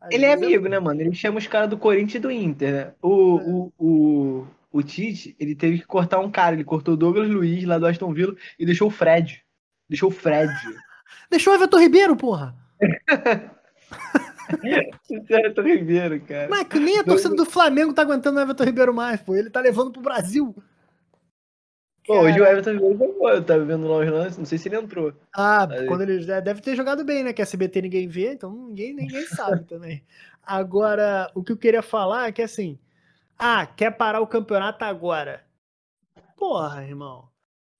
[0.00, 1.00] às Ele é amigo, né, mano?
[1.00, 2.92] Ele chama os caras do Corinthians e do Inter, né?
[3.02, 6.54] O, o, o, o Tite, ele teve que cortar um cara.
[6.54, 9.44] Ele cortou o Douglas Luiz lá do Aston Villa e deixou o Fred.
[9.88, 10.52] Deixou o Fred.
[11.30, 12.54] Deixou o Everton Ribeiro, porra.
[15.30, 16.48] Everton Ribeiro, cara.
[16.48, 19.34] Mas é que nem a torcida do Flamengo tá aguentando o Everton Ribeiro mais, pô.
[19.34, 20.54] Ele tá levando pro Brasil.
[22.06, 23.28] Pô, hoje o Everton jogou.
[23.30, 25.12] Eu tava vendo lá os lances, não sei se ele entrou.
[25.34, 27.32] Ah, quando ele deve ter jogado bem, né?
[27.32, 30.04] Que a CBT ninguém vê, então ninguém, ninguém sabe também.
[30.42, 32.78] Agora, o que eu queria falar é que assim,
[33.38, 35.44] ah, quer parar o campeonato agora?
[36.36, 37.28] Porra, irmão.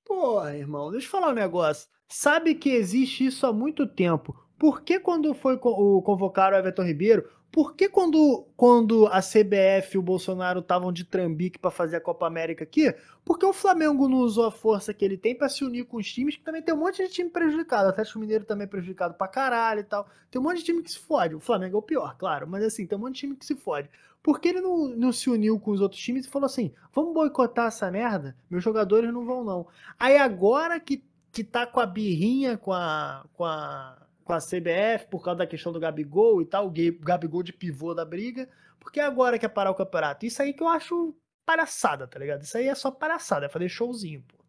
[0.05, 1.89] Porra, irmão, deixa eu falar um negócio.
[2.09, 4.35] Sabe que existe isso há muito tempo.
[4.59, 9.95] Por que quando foi co- convocar o Everton Ribeiro, por que quando, quando a CBF
[9.95, 12.93] e o Bolsonaro estavam de trambique pra fazer a Copa América aqui,
[13.25, 15.99] por que o Flamengo não usou a força que ele tem pra se unir com
[15.99, 17.87] os times que também tem um monte de time prejudicado?
[17.87, 20.09] O Atlético Mineiro também é prejudicado pra caralho e tal.
[20.33, 21.37] Tem um monte de time que se fode.
[21.37, 23.55] O Flamengo é o pior, claro, mas assim, tem um monte de time que se
[23.55, 23.89] fode.
[24.21, 27.15] Por que ele não, não se uniu com os outros times e falou assim: vamos
[27.15, 28.37] boicotar essa merda?
[28.51, 29.69] Meus jogadores não vão, não.
[29.97, 35.07] Aí agora que, que tá com a birrinha com a, com a, com a CBF
[35.09, 38.49] por causa da questão do Gabigol e tal, o Ga- Gabigol de pivô da briga,
[38.81, 40.27] porque agora quer parar o campeonato?
[40.27, 41.15] Isso aí que eu acho
[41.47, 42.43] palhaçada, tá ligado?
[42.43, 44.45] Isso aí é só palhaçada, é fazer showzinho, pô.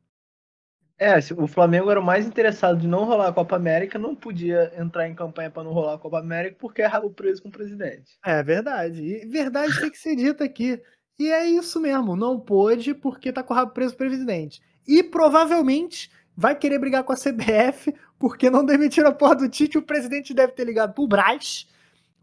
[0.98, 4.72] É, o Flamengo era o mais interessado de não rolar a Copa América, não podia
[4.78, 7.52] entrar em campanha pra não rolar a Copa América porque é rabo preso com o
[7.52, 8.18] presidente.
[8.26, 9.02] É verdade.
[9.02, 10.82] E verdade tem que ser dita aqui.
[11.18, 14.62] E é isso mesmo, não pôde porque tá com o rabo preso pro presidente.
[14.88, 19.78] E provavelmente vai querer brigar com a CBF porque não demitiram a porra do Tite.
[19.78, 21.68] O presidente deve ter ligado pro Braz,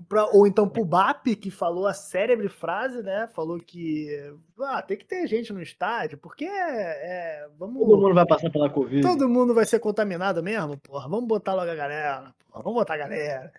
[0.08, 3.28] pra- ou então pro BAP, que falou a célebre frase, né?
[3.34, 4.08] Falou que
[4.60, 6.48] ah, tem que ter gente no estádio, porque é,
[7.44, 7.78] é, vamos.
[7.86, 9.02] Todo mundo vai passar pela Covid.
[9.02, 11.08] Todo mundo vai ser contaminado mesmo, porra.
[11.08, 12.62] Vamos botar logo a galera, porra.
[12.62, 13.52] Vamos botar a galera.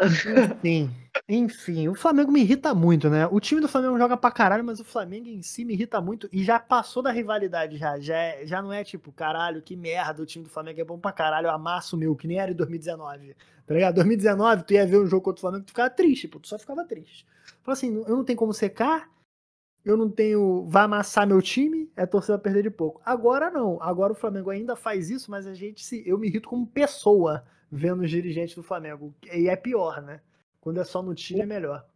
[0.00, 0.90] Enfim,
[1.28, 3.26] enfim, o Flamengo me irrita muito, né?
[3.26, 6.28] O time do Flamengo joga pra caralho, mas o Flamengo em si me irrita muito
[6.32, 7.98] e já passou da rivalidade já.
[8.00, 10.98] Já, é- já não é tipo, caralho, que merda, o time do Flamengo é bom
[10.98, 13.36] pra caralho, eu amasso o meu, que nem era em 2019.
[13.66, 13.94] Tá ligado?
[13.96, 16.58] 2019, tu ia ver um jogo contra o Flamengo, tu ficava triste, pô, tu só
[16.58, 17.26] ficava triste.
[17.62, 19.08] Fala assim, eu não tenho como secar,
[19.84, 20.64] eu não tenho.
[20.68, 23.00] Vai amassar meu time, é torcer pra perder de pouco.
[23.04, 23.82] Agora não.
[23.82, 26.02] Agora o Flamengo ainda faz isso, mas a gente se.
[26.06, 29.14] Eu me irrito como pessoa vendo os dirigentes do Flamengo.
[29.32, 30.20] E é pior, né?
[30.60, 31.86] Quando é só no time é melhor.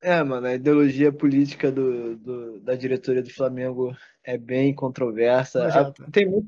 [0.00, 5.66] É, mano, a ideologia política do, do- da diretoria do Flamengo é bem controversa.
[5.66, 6.12] A- adianta.
[6.12, 6.46] tem, mu-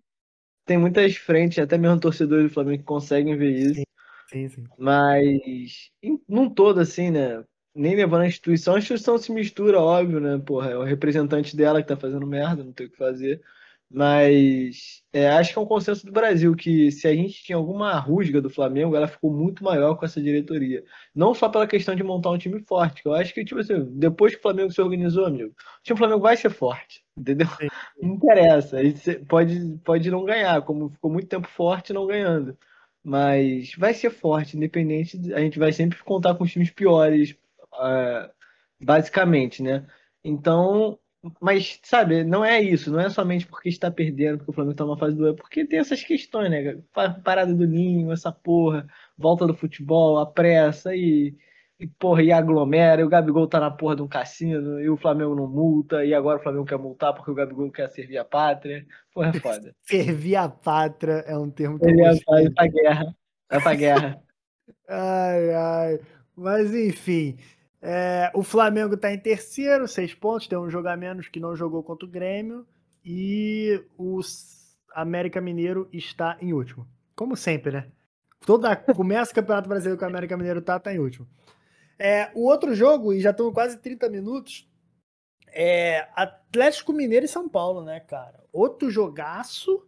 [0.67, 3.83] tem muitas frentes, até mesmo torcedores do Flamengo que conseguem ver isso,
[4.27, 4.69] Sim, sim.
[4.79, 7.45] mas em- num todo, assim, né?
[7.75, 10.39] Nem levando a instituição, a instituição se mistura, óbvio, né?
[10.39, 13.43] Porra, é o representante dela que tá fazendo merda, não tem o que fazer.
[13.93, 17.99] Mas é, acho que é um consenso do Brasil que se a gente tinha alguma
[17.99, 20.85] rusga do Flamengo, ela ficou muito maior com essa diretoria.
[21.13, 23.85] Não só pela questão de montar um time forte, que eu acho que, tipo assim,
[23.99, 27.49] depois que o Flamengo se organizou, amigo, o time do Flamengo vai ser forte, entendeu?
[27.59, 27.69] Sim.
[28.01, 28.77] Não interessa.
[29.29, 32.57] Pode, pode não ganhar, como ficou muito tempo forte não ganhando.
[33.03, 35.33] Mas vai ser forte, independente.
[35.35, 37.33] A gente vai sempre contar com os times piores,
[37.75, 38.31] uh,
[38.81, 39.85] basicamente, né?
[40.23, 40.99] Então,
[41.41, 44.85] mas, sabe, não é isso, não é somente porque está perdendo, porque o Flamengo está
[44.85, 46.79] numa fase do é porque tem essas questões, né?
[47.23, 48.87] Parada do ninho, essa porra,
[49.19, 51.37] volta do futebol, a pressa e,
[51.79, 54.97] e porra, e aglomera, e o Gabigol tá na porra de um cassino, e o
[54.97, 58.25] Flamengo não multa, e agora o Flamengo quer multar porque o Gabigol quer servir a
[58.25, 58.87] pátria.
[59.13, 59.75] Porra, é foda.
[59.85, 63.17] servir a pátria é um termo que pátria, vai pra guerra.
[63.51, 64.23] Vai pra guerra.
[64.89, 66.01] ai, ai.
[66.35, 67.37] Mas enfim.
[67.83, 71.57] É, o Flamengo está em terceiro, seis pontos, tem um jogo a menos que não
[71.57, 72.67] jogou contra o Grêmio.
[73.05, 74.21] E o
[74.95, 76.87] América Mineiro está em último.
[77.15, 77.87] Como sempre, né?
[78.45, 81.27] Toda, começa o Campeonato Brasileiro com o América Mineiro tá, tá em último.
[81.99, 84.67] É, o outro jogo, e já estamos quase 30 minutos,
[85.49, 88.43] é Atlético Mineiro e São Paulo, né, cara?
[88.53, 89.87] Outro jogaço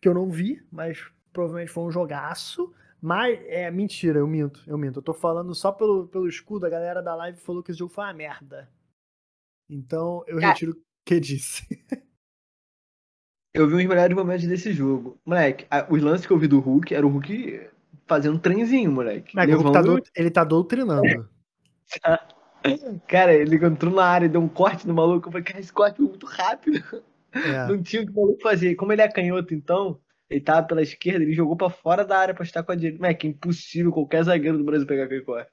[0.00, 2.72] que eu não vi, mas provavelmente foi um jogaço.
[3.06, 4.98] Mas, é mentira, eu minto, eu minto.
[4.98, 7.92] Eu tô falando só pelo, pelo escudo, a galera da live falou que esse jogo
[7.92, 8.68] foi uma merda.
[9.70, 10.48] Então, eu ah.
[10.48, 11.64] retiro o que disse.
[13.54, 15.20] Eu vi uns melhores momentos desse jogo.
[15.24, 17.70] Moleque, a, os lances que eu vi do Hulk era o Hulk
[18.08, 19.36] fazendo um trenzinho, moleque.
[19.36, 19.70] Mas levando...
[19.70, 21.30] tá do, ele tá doutrinando.
[23.06, 25.28] cara, ele entrou na área, deu um corte no maluco.
[25.28, 27.04] Eu falei, cara, esse corte foi muito rápido.
[27.32, 27.68] É.
[27.68, 28.74] Não tinha o que o maluco fazer.
[28.74, 32.34] Como ele é canhoto, então, ele tava pela esquerda, ele jogou para fora da área
[32.34, 32.98] para estar com a direita.
[32.98, 35.50] Moleque, impossível qualquer zagueiro do Brasil pegar aquele corte.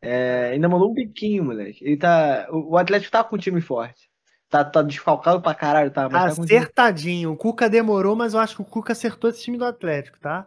[0.00, 1.84] É, ainda mandou um biquinho, moleque.
[1.84, 2.48] Ele tá.
[2.50, 4.10] O Atlético tá com um time forte.
[4.50, 6.08] Tá, tá desfalcado pra caralho, tá?
[6.10, 7.30] Mas Acertadinho.
[7.30, 10.18] Tá o Cuca demorou, mas eu acho que o Cuca acertou esse time do Atlético,
[10.20, 10.46] tá?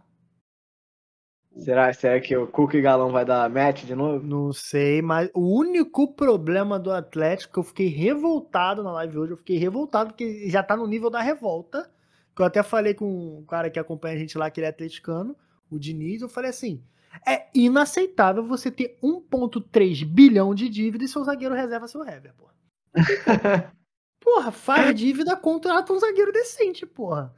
[1.58, 4.28] Será, será que o Cuca e Galão vai dar match de novo?
[4.28, 9.32] Não sei, mas o único problema do Atlético que eu fiquei revoltado na live hoje,
[9.32, 11.90] eu fiquei revoltado porque já tá no nível da revolta
[12.36, 14.70] que eu até falei com um cara que acompanha a gente lá, que ele é
[14.70, 15.36] atleticano,
[15.70, 16.84] o Diniz, eu falei assim:
[17.26, 22.54] é inaceitável você ter 1,3 bilhão de dívida e seu zagueiro reserva seu Hever, porra.
[24.20, 27.34] porra, faz dívida, contrata um zagueiro decente, porra.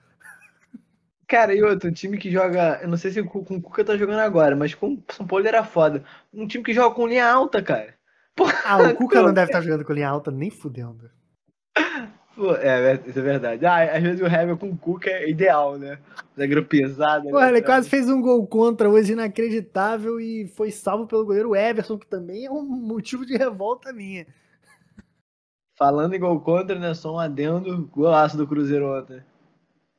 [1.27, 2.79] Cara, e outro, um time que joga.
[2.81, 5.45] Eu não sei se com o Cuca tá jogando agora, mas com o São Paulo
[5.45, 6.03] era foda.
[6.33, 7.93] Um time que joga com linha alta, cara.
[8.33, 11.12] Porra, ah, o Cuca não deve estar tá jogando com linha alta nem fudendo.
[12.38, 13.65] Pô, é, isso é verdade.
[13.65, 15.97] Ah, às vezes o Hever com o Cuca é ideal, né?
[16.38, 17.28] Zagueiro pesado.
[17.32, 17.50] Pô, né?
[17.50, 22.06] ele quase fez um gol contra hoje inacreditável e foi salvo pelo goleiro Everson, que
[22.06, 24.28] também é um motivo de revolta minha.
[25.76, 26.93] Falando em gol contra, né?
[26.93, 29.19] Só um adendo, golaço do Cruzeiro ontem.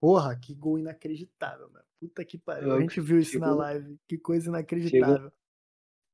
[0.01, 1.85] Porra, que gol inacreditável, mano.
[1.99, 2.73] Puta que pariu.
[2.73, 3.99] A gente viu isso chegou, na live.
[4.07, 5.17] Que coisa inacreditável.
[5.17, 5.33] Chegou,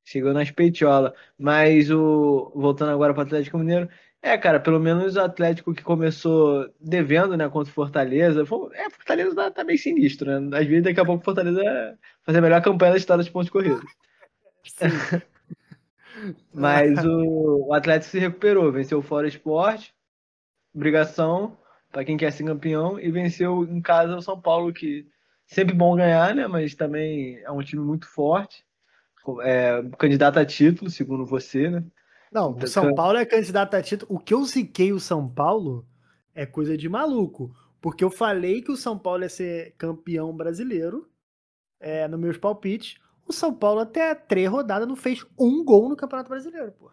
[0.06, 1.12] chegou nas peitiolas.
[1.38, 2.50] Mas o.
[2.54, 3.90] Voltando agora para o Atlético Mineiro,
[4.24, 8.46] é, cara, pelo menos o Atlético que começou devendo, né, contra o Fortaleza.
[8.46, 10.58] Foi, é, Fortaleza tá, tá meio sinistro, né?
[10.58, 13.30] Às vezes daqui a pouco o Fortaleza vai fazer a melhor campanha da história de
[13.30, 13.84] pontos corridos.
[16.54, 19.92] Mas o, o, Atlético se recuperou, venceu o Fora Esporte,
[20.74, 21.58] obrigação
[21.92, 25.06] para quem quer ser campeão, e venceu em casa o São Paulo, que
[25.46, 26.46] sempre bom ganhar, né?
[26.46, 28.64] Mas também é um time muito forte,
[29.42, 31.84] é, candidato a título, segundo você, né?
[32.34, 34.12] Não, o São Paulo é candidato a título.
[34.12, 35.86] O que eu ziquei o São Paulo
[36.34, 37.54] é coisa de maluco.
[37.80, 41.08] Porque eu falei que o São Paulo ia ser campeão brasileiro
[41.78, 42.96] é, no meus palpites.
[43.24, 46.90] O São Paulo até três rodadas não fez um gol no Campeonato Brasileiro, pô.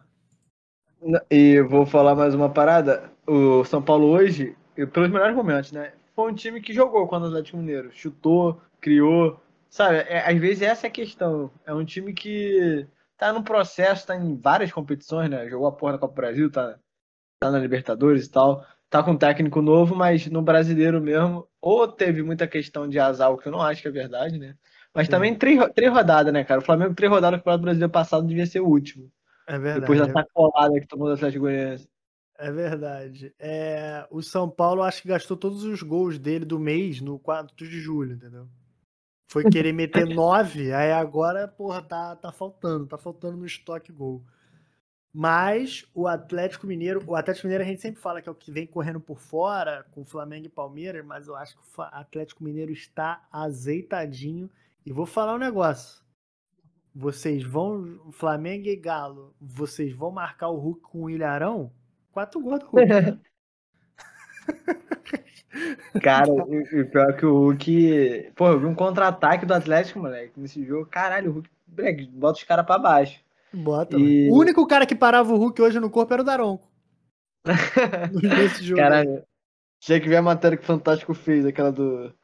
[1.28, 3.10] E vou falar mais uma parada.
[3.26, 4.56] O São Paulo hoje,
[4.92, 5.92] pelos melhores momentos, né?
[6.14, 7.90] Foi um time que jogou quando o Atlético Mineiro.
[7.90, 9.40] Chutou, criou.
[9.68, 11.50] Sabe, é, às vezes essa é a questão.
[11.66, 12.86] É um time que
[13.22, 15.48] tá no processo, tá em várias competições, né?
[15.48, 16.76] Jogou a porra da Copa do Brasil, tá,
[17.38, 18.66] tá na Libertadores e tal.
[18.90, 23.30] Tá com um técnico novo, mas no brasileiro mesmo, ou teve muita questão de azar,
[23.30, 24.56] o que eu não acho que é verdade, né?
[24.92, 25.12] Mas Sim.
[25.12, 26.60] também três, três rodadas, né, cara?
[26.60, 29.08] O Flamengo, três rodadas no Campeonato Brasileiro passado devia ser o último.
[29.46, 29.80] É verdade.
[29.80, 31.88] Depois da sacolada que tomou do Atlético Goianiense.
[32.36, 33.32] É verdade.
[33.38, 37.54] É, o São Paulo acho que gastou todos os gols dele do mês no 4
[37.54, 38.48] de julho, entendeu?
[39.32, 44.22] Foi querer meter nove, aí agora, porra, tá, tá faltando, tá faltando no estoque gol.
[45.10, 48.52] Mas o Atlético Mineiro, o Atlético Mineiro a gente sempre fala que é o que
[48.52, 52.72] vem correndo por fora com Flamengo e Palmeiras, mas eu acho que o Atlético Mineiro
[52.72, 54.50] está azeitadinho.
[54.84, 56.02] E vou falar um negócio.
[56.94, 61.72] Vocês vão, Flamengo e Galo, vocês vão marcar o Hulk com o Ilharão?
[62.10, 63.18] Quatro gols do Hulk.
[66.02, 68.32] Cara, e, e pior que o Hulk.
[68.34, 70.86] Pô, eu vi um contra-ataque do Atlético, moleque, nesse jogo.
[70.86, 73.20] Caralho, o Hulk moleque, bota os caras pra baixo.
[73.52, 74.30] Bota, E-.
[74.30, 76.70] O único cara que parava o Hulk hoje no corpo era o Daronco.
[78.22, 78.80] Nesse jogo.
[78.80, 79.24] Caralho.
[79.80, 82.14] Tinha que ver a matéria que o Fantástico fez, aquela do.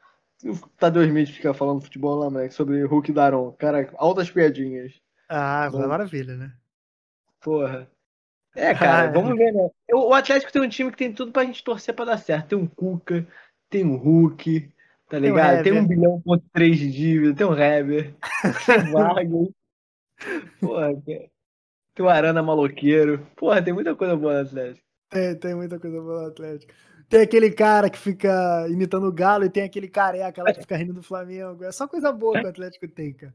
[0.45, 3.51] O Tadeu Smith fica falando futebol lá, moleque, sobre Hulk e Daron.
[3.51, 4.93] Cara, altas piadinhas.
[5.27, 5.85] Ah, Bom.
[5.85, 6.53] maravilha, né?
[7.41, 7.89] Porra.
[8.59, 9.69] É, cara, Ah, vamos ver, né?
[9.93, 12.49] O Atlético tem um time que tem tudo pra gente torcer pra dar certo.
[12.49, 13.25] Tem um Cuca,
[13.69, 14.69] tem um Hulk,
[15.09, 15.63] tá ligado?
[15.63, 18.13] Tem um bilhão ponto três de dívida, tem um Heber,
[18.65, 19.47] tem Vargas.
[20.59, 21.29] Porra, cara.
[21.95, 23.25] Tem o Arana maloqueiro.
[23.35, 24.85] Porra, tem muita coisa boa no Atlético.
[25.09, 26.73] Tem, tem muita coisa boa no Atlético.
[27.09, 30.77] Tem aquele cara que fica imitando o Galo e tem aquele careca lá que fica
[30.77, 31.63] rindo do Flamengo.
[31.63, 33.33] É só coisa boa que o Atlético tem, cara.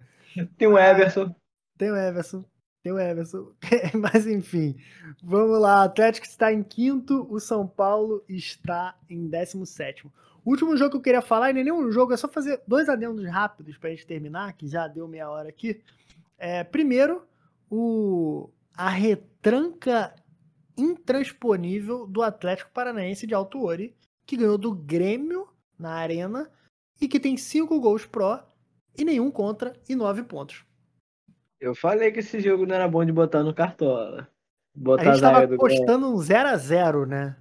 [0.57, 1.35] Tem o Ah, Everson.
[1.77, 2.45] Tem o Everson.
[2.85, 3.51] Tem o Everson.
[3.99, 4.77] Mas enfim,
[5.23, 5.81] vamos lá.
[5.81, 10.07] O Atlético está em quinto, o São Paulo está em 17.
[10.07, 10.13] O
[10.51, 13.27] último jogo que eu queria falar, e nem um jogo, é só fazer dois adendos
[13.27, 15.81] rápidos para a gente terminar, que já deu meia hora aqui.
[16.37, 17.27] É, primeiro,
[17.71, 20.15] o, a retranca
[20.77, 26.51] intransponível do Atlético Paranaense de Alto Ori, que ganhou do Grêmio na Arena
[27.01, 28.47] e que tem cinco gols pró
[28.95, 30.67] e nenhum contra e nove pontos.
[31.65, 34.29] Eu falei que esse jogo não era bom de botar no cartola.
[34.77, 37.37] A Botar a, gente tava apostando um 0x0, né?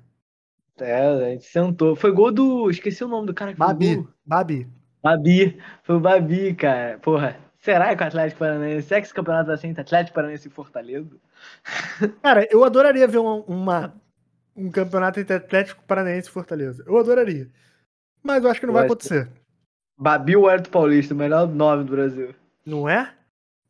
[0.79, 1.93] É, a gente sentou.
[1.93, 2.69] Foi gol do.
[2.69, 3.95] Esqueci o nome do cara que Babi.
[3.95, 4.07] gol.
[4.25, 4.67] Babi.
[5.03, 5.59] Babi.
[5.83, 6.97] Foi o Babi, cara.
[6.99, 7.38] Porra.
[7.57, 8.88] Será que o Atlético Paranaense.
[8.88, 11.17] Será que esse campeonato entre Atlético Paranaense e Fortaleza?
[12.23, 13.93] Cara, eu adoraria ver uma, uma-
[14.55, 16.83] um campeonato entre Atlético Paranaense e Fortaleza.
[16.88, 17.49] Eu adoraria.
[18.21, 19.29] Mas eu acho que não Eu vai acontecer.
[19.97, 22.33] Babi ou Hélio Paulista, o melhor nome do Brasil.
[22.65, 23.13] Não é?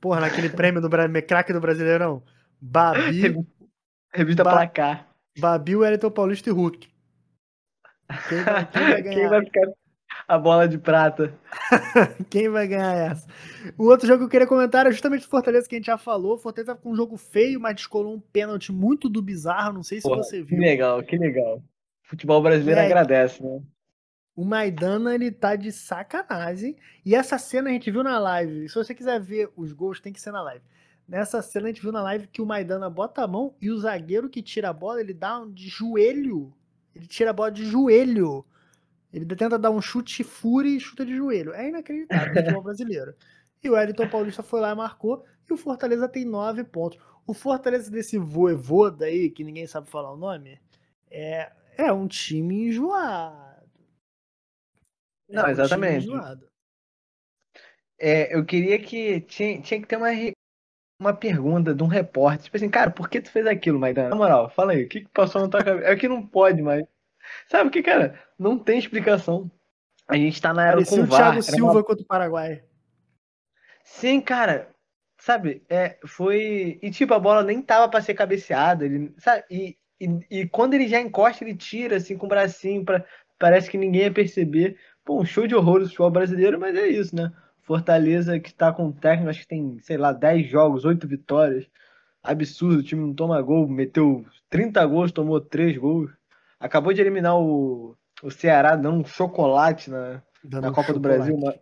[0.03, 0.89] Porra, naquele prêmio do
[1.25, 2.21] craque do Brasileirão.
[2.59, 3.33] Babi,
[4.13, 5.07] Revista Ba- Placar.
[5.39, 6.89] Babi, Wellington Paulista e Hulk.
[8.27, 9.15] Quem vai, quem vai ganhar?
[9.15, 9.71] Quem vai ficar
[10.27, 11.33] a bola de prata?
[12.29, 13.25] Quem vai ganhar essa?
[13.77, 15.97] O outro jogo que eu queria comentar é justamente o Fortaleza que a gente já
[15.97, 16.33] falou.
[16.35, 19.71] O Fortaleza tava com um jogo feio, mas descolou um pênalti muito do bizarro.
[19.71, 20.59] Não sei se Porra, você Que viu.
[20.59, 21.57] legal, que legal.
[21.59, 21.63] O
[22.09, 22.93] futebol brasileiro Moleque.
[22.93, 23.61] agradece, né?
[24.35, 26.75] O Maidana, ele tá de sacanagem.
[27.05, 28.67] E essa cena a gente viu na live.
[28.67, 30.63] Se você quiser ver os gols, tem que ser na live.
[31.07, 33.77] Nessa cena a gente viu na live que o Maidana bota a mão e o
[33.77, 36.53] zagueiro que tira a bola, ele dá um de joelho.
[36.95, 38.45] Ele tira a bola de joelho.
[39.11, 41.53] Ele tenta dar um chute fúria e chuta de joelho.
[41.53, 43.13] É inacreditável futebol brasileiro.
[43.63, 45.23] E o Wellington Paulista foi lá e marcou.
[45.47, 46.97] E o Fortaleza tem nove pontos.
[47.27, 50.59] O Fortaleza desse voevoda aí, que ninguém sabe falar o nome,
[51.11, 53.52] é, é um time enjoado.
[55.29, 56.07] É Não, time exatamente.
[57.99, 59.21] É, eu queria que.
[59.21, 60.09] Tinha, tinha que ter uma,
[60.99, 62.45] uma pergunta de um repórter.
[62.45, 64.09] Tipo assim, cara, por que tu fez aquilo, Maidana?
[64.09, 65.87] Na moral, fala aí, o que, que passou na tua cabeça?
[65.87, 66.85] É que não pode mais.
[67.47, 68.19] Sabe o que, cara?
[68.37, 69.49] Não tem explicação.
[70.07, 71.31] A gente tá na era Parecia com o VAR.
[71.31, 72.63] Thiago Silva uma- contra o Paraguai.
[73.83, 74.69] Sim, cara.
[75.17, 76.79] Sabe, é, foi.
[76.81, 78.85] E tipo, a bola nem tava pra ser cabeceada.
[78.85, 79.43] Ele, sabe?
[79.49, 82.83] E, e, e quando ele já encosta, ele tira assim com o bracinho.
[82.83, 83.05] Pra,
[83.39, 84.77] parece que ninguém ia perceber.
[85.03, 87.31] Pô, um show de horror do futebol brasileiro, mas é isso, né?
[87.61, 91.65] Fortaleza que tá com o técnico, acho que tem, sei lá, 10 jogos, 8 vitórias.
[92.23, 96.11] Absurdo, o time não toma gol, meteu 30 gols, tomou 3 gols.
[96.59, 100.99] Acabou de eliminar o, o Ceará, dando um chocolate na, dando na um Copa do
[100.99, 101.01] chocolate.
[101.01, 101.55] Brasil, ma-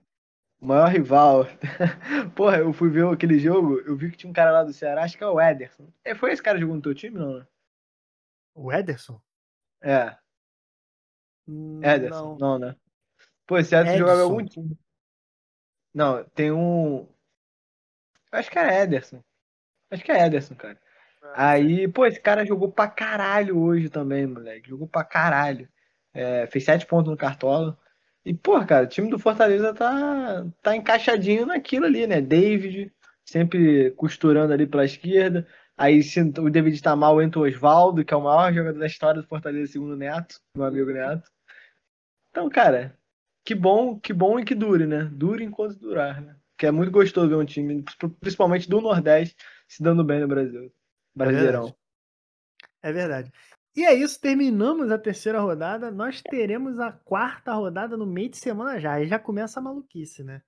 [0.61, 1.47] o maior rival.
[2.35, 5.03] Porra, eu fui ver aquele jogo, eu vi que tinha um cara lá do Ceará,
[5.03, 5.87] acho que é o Ederson.
[6.05, 7.39] É, foi esse cara que jogou no teu time, não?
[7.39, 7.47] né?
[8.55, 9.21] O Ederson?
[9.81, 10.17] É,
[11.47, 12.09] Hum, Ederson.
[12.09, 12.37] Não.
[12.39, 12.75] Não, né?
[13.45, 14.77] Pô, esse Ederson jogava algum time.
[15.93, 17.07] Não, tem um.
[18.31, 19.21] Acho que era Ederson.
[19.89, 20.79] Acho que é Ederson, cara.
[21.35, 24.69] Aí, pô, esse cara jogou pra caralho hoje também, moleque.
[24.69, 25.67] Jogou pra caralho.
[26.13, 27.77] É, fez sete pontos no Cartola.
[28.25, 32.21] E, pô, cara, o time do Fortaleza tá, tá encaixadinho naquilo ali, né?
[32.21, 32.93] David,
[33.25, 35.47] sempre costurando ali pela esquerda.
[35.77, 38.85] Aí, se o David tá mal, entra o Osvaldo, que é o maior jogador da
[38.85, 41.29] história do Fortaleza, segundo o Neto, meu amigo Neto.
[42.29, 42.95] Então, cara,
[43.43, 45.05] que bom, que bom e que dure, né?
[45.05, 46.35] Dure enquanto durar, né?
[46.57, 47.83] Que é muito gostoso ver um time,
[48.19, 49.35] principalmente do Nordeste,
[49.67, 50.71] se dando bem no Brasil.
[51.15, 51.75] Brasileirão.
[52.81, 53.31] É verdade.
[53.75, 55.89] E é isso, terminamos a terceira rodada.
[55.89, 58.93] Nós teremos a quarta rodada no meio de semana já.
[58.93, 60.41] Aí já começa a maluquice, né?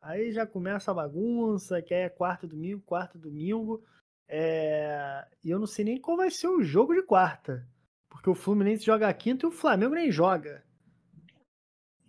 [0.00, 3.84] Aí já começa a bagunça, que é quarta domingo, quarta domingo.
[4.26, 7.66] É, E eu não sei nem qual vai ser o jogo de quarta.
[8.08, 10.64] Porque o Fluminense joga a quinta e o Flamengo nem joga.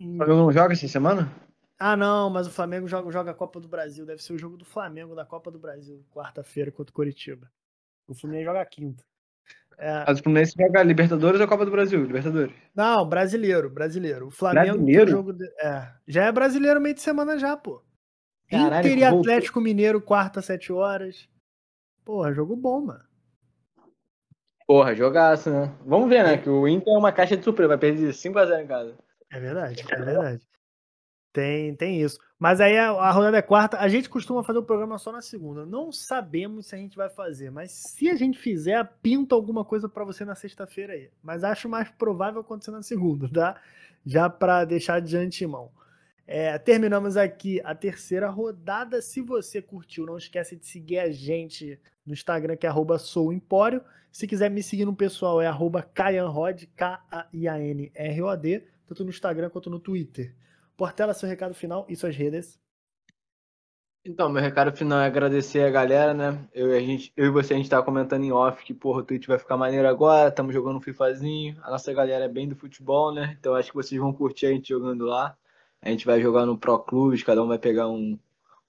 [0.02, 1.30] O Flamengo não joga essa semana?
[1.78, 4.06] Ah, não, mas o Flamengo joga, joga a Copa do Brasil.
[4.06, 7.50] Deve ser o jogo do Flamengo da Copa do Brasil, quarta-feira contra o Curitiba.
[8.06, 9.02] O Fluminense joga a quinta.
[9.78, 12.00] É, Mas o Fluminense joga Libertadores ou Copa do Brasil?
[12.04, 12.54] Libertadores.
[12.74, 14.26] não, brasileiro, brasileiro.
[14.28, 15.10] O Flamengo Brasileiro?
[15.10, 17.82] jogo de- é, já é brasileiro meio de semana já, pô.
[18.50, 19.04] Caralho, Inter e.
[19.04, 21.28] Atlético Mineiro, quarta, sete horas.
[22.04, 23.04] Porra, jogo bom, mano.
[24.66, 25.74] Porra, jogaço, né?
[25.84, 26.38] Vamos ver, né?
[26.38, 28.94] Que o Inter é uma caixa de surpresa, vai perder 5x0 em casa.
[29.32, 30.46] É verdade, é verdade.
[31.32, 32.18] Tem, tem isso.
[32.38, 33.78] Mas aí a, a rodada é quarta.
[33.78, 35.64] A gente costuma fazer o programa só na segunda.
[35.64, 39.88] Não sabemos se a gente vai fazer, mas se a gente fizer, pinta alguma coisa
[39.88, 41.08] pra você na sexta-feira aí.
[41.22, 43.58] Mas acho mais provável acontecer na segunda, tá?
[44.04, 45.70] Já pra deixar de antemão.
[46.26, 49.00] É, terminamos aqui a terceira rodada.
[49.00, 53.82] Se você curtiu, não esquece de seguir a gente no Instagram, que é arroba souempório.
[54.10, 59.80] Se quiser me seguir no pessoal, é arroba Kaianrod, K-A-I-A-N-R-O-D, tanto no Instagram quanto no
[59.80, 60.34] Twitter.
[60.76, 62.60] Portela, seu recado final e suas redes.
[64.04, 66.46] Então, meu recado final é agradecer a galera, né?
[66.52, 69.00] Eu, e a gente, eu e você, a gente tá comentando em off que, porra,
[69.00, 72.48] o Twitch vai ficar maneiro agora, estamos jogando um FIFAzinho, a nossa galera é bem
[72.48, 73.36] do futebol, né?
[73.38, 75.36] Então acho que vocês vão curtir a gente jogando lá.
[75.80, 78.18] A gente vai jogar no Pro Clubes, cada um vai pegar um,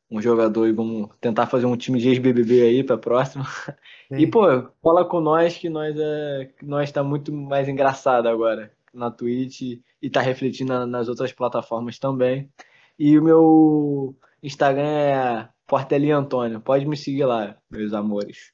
[0.09, 3.45] um jogador e vamos tentar fazer um time de ex-BBB aí pra próxima.
[4.11, 4.43] E, pô,
[4.83, 9.81] fala com nós que nós é que nós tá muito mais engraçado agora na Twitch
[10.01, 12.49] e tá refletindo na- nas outras plataformas também.
[12.97, 16.61] E o meu Instagram é Portelinha Antônio.
[16.61, 18.51] Pode me seguir lá, meus amores.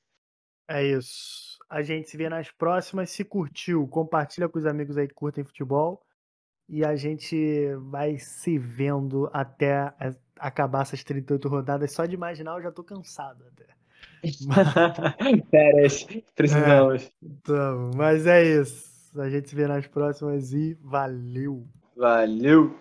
[0.68, 1.58] É isso.
[1.70, 3.10] A gente se vê nas próximas.
[3.10, 6.02] Se curtiu, compartilha com os amigos aí que curtem futebol.
[6.68, 7.36] E a gente
[7.90, 9.94] vai se vendo até
[10.38, 11.92] acabar essas 38 rodadas.
[11.94, 13.66] Só de imaginar eu já tô cansado até.
[15.50, 17.12] Férias, precisamos.
[17.22, 18.89] Então, mas é isso.
[19.16, 21.68] A gente se vê nas próximas e valeu!
[21.96, 22.76] Valeu!